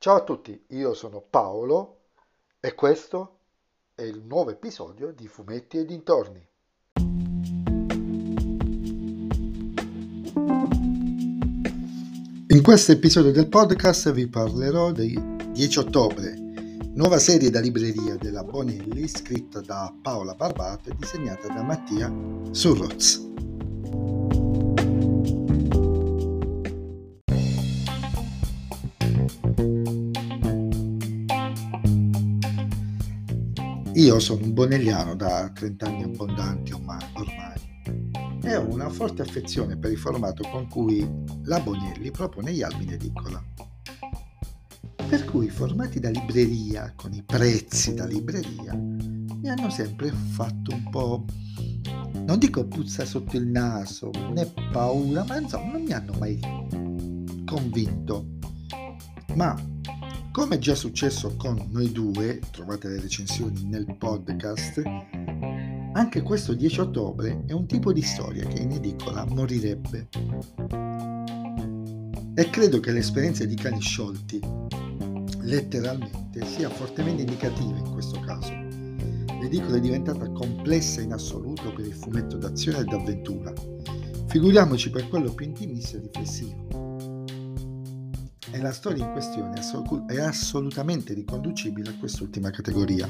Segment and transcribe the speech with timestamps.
[0.00, 2.02] Ciao a tutti, io sono Paolo
[2.60, 3.38] e questo
[3.96, 6.46] è il nuovo episodio di Fumetti e dintorni.
[12.46, 16.32] In questo episodio del podcast vi parlerò del 10 ottobre,
[16.94, 22.08] nuova serie da libreria della Bonelli scritta da Paola Barbato e disegnata da Mattia
[22.52, 23.47] Surroz.
[33.98, 37.02] Io sono un bonelliano da 30 anni abbondanti ormai,
[38.44, 41.04] e ho una forte affezione per il formato con cui
[41.42, 43.42] la Bonelli propone gli albi in edicola.
[45.08, 50.72] Per cui i formati da libreria, con i prezzi da libreria, mi hanno sempre fatto
[50.72, 51.24] un po',
[52.24, 56.38] non dico puzza sotto il naso, né paura, ma insomma non mi hanno mai
[57.44, 58.28] convinto.
[59.34, 59.60] Ma
[60.32, 64.82] come è già successo con noi due, trovate le recensioni nel podcast,
[65.92, 70.08] anche questo 10 ottobre è un tipo di storia che in edicola morirebbe.
[72.34, 74.40] E credo che l'esperienza di cani sciolti,
[75.40, 78.52] letteralmente, sia fortemente indicativa in questo caso.
[79.40, 83.52] L'edicola è diventata complessa in assoluto per il fumetto d'azione e d'avventura.
[84.26, 86.87] Figuriamoci per quello più intimista e riflessivo
[88.50, 89.60] e la storia in questione
[90.06, 93.08] è assolutamente riconducibile a quest'ultima categoria.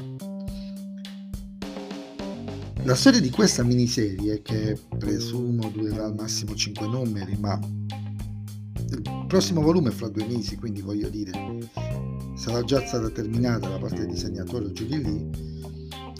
[2.83, 7.59] La storia di questa miniserie, che presumo durerà al massimo 5 numeri, ma
[8.89, 11.31] il prossimo volume è fra due mesi, quindi voglio dire,
[12.35, 15.57] sarà già stata terminata la parte del disegnatore o di lì,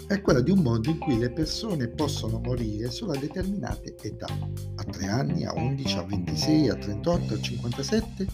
[0.07, 4.27] è quella di un mondo in cui le persone possono morire solo a determinate età,
[4.75, 8.27] a 3 anni, a 11, a 26, a 38, a 57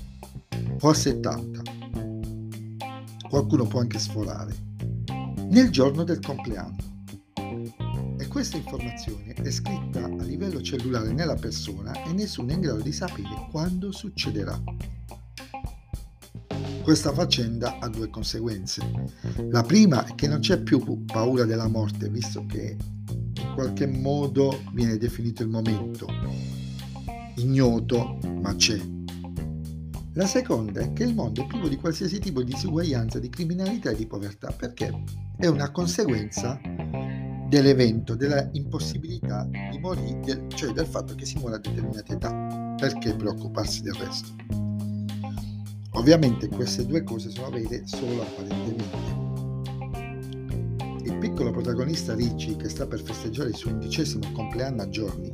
[0.82, 1.62] o a 70.
[3.30, 4.56] Qualcuno può anche sforare.
[5.50, 6.94] Nel giorno del compleanno.
[8.18, 12.82] E questa informazione è scritta a livello cellulare nella persona e nessuno è in grado
[12.82, 14.62] di sapere quando succederà.
[16.82, 18.82] Questa faccenda ha due conseguenze.
[19.50, 22.78] La prima è che non c'è più paura della morte, visto che
[23.08, 26.08] in qualche modo viene definito il momento.
[27.38, 28.80] Ignoto, ma c'è.
[30.18, 33.90] La seconda è che il mondo è privo di qualsiasi tipo di disuguaglianza, di criminalità
[33.90, 35.04] e di povertà, perché
[35.36, 36.58] è una conseguenza
[37.50, 42.76] dell'evento, della impossibilità di morire, cioè del fatto che si muore a determinate età.
[42.78, 44.30] Perché preoccuparsi del resto?
[45.92, 49.24] Ovviamente queste due cose sono vere solo apparentemente.
[51.04, 55.34] Il piccolo protagonista Ricci, che sta per festeggiare il suo undicesimo compleanno a giorni,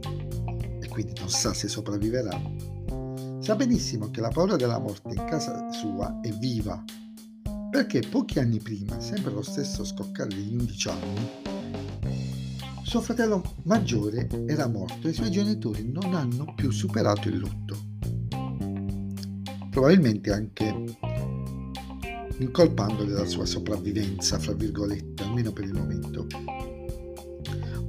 [0.82, 2.71] e quindi non sa se sopravviverà,
[3.42, 6.84] Sa benissimo che la paura della morte in casa sua è viva,
[7.72, 11.30] perché pochi anni prima, sempre lo stesso scoccare degli 11 anni,
[12.84, 17.78] suo fratello maggiore era morto e i suoi genitori non hanno più superato il lutto.
[19.72, 20.98] Probabilmente anche
[22.38, 26.28] incolpandole della sua sopravvivenza, fra virgolette, almeno per il momento.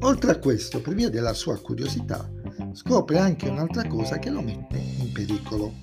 [0.01, 2.27] Oltre a questo, per via della sua curiosità,
[2.73, 5.75] scopre anche un'altra cosa che lo mette pericolo.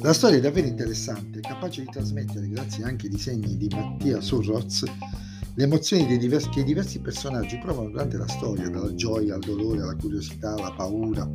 [0.00, 4.84] La storia è davvero interessante, capace di trasmettere, grazie anche ai disegni di Mattia Surroz,
[5.56, 9.82] le emozioni diversi, che i diversi personaggi provano durante la storia, dalla gioia al dolore,
[9.82, 11.28] alla curiosità, alla paura.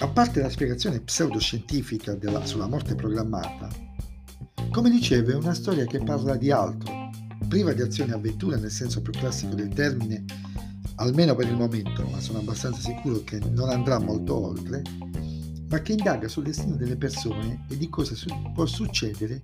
[0.00, 3.68] A parte la spiegazione pseudoscientifica della, sulla morte programmata,
[4.70, 7.10] come dicevo è una storia che parla di altro,
[7.48, 10.24] priva di azione e avventura nel senso più classico del termine,
[10.98, 14.82] almeno per il momento, ma sono abbastanza sicuro che non andrà molto oltre,
[15.68, 19.40] ma che indaga sul destino delle persone e di cosa su- può succedere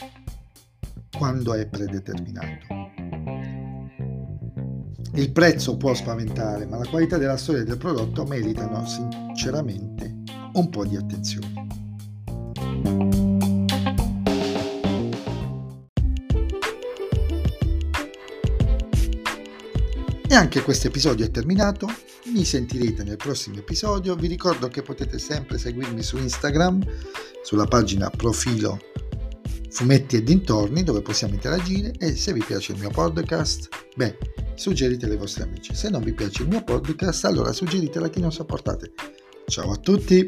[1.16, 2.82] quando è predeterminato.
[5.14, 10.22] Il prezzo può spaventare, ma la qualità della storia del prodotto meritano sinceramente
[10.54, 11.73] un po' di attenzione.
[20.34, 21.88] E anche questo episodio è terminato,
[22.32, 26.84] mi sentirete nel prossimo episodio, vi ricordo che potete sempre seguirmi su Instagram,
[27.44, 28.80] sulla pagina profilo
[29.70, 34.18] fumetti e dintorni dove possiamo interagire e se vi piace il mio podcast, beh,
[34.56, 35.72] suggeritelo ai vostri amici.
[35.72, 38.92] Se non vi piace il mio podcast, allora suggeritelo a chi non sopportate.
[39.46, 40.26] Ciao a tutti!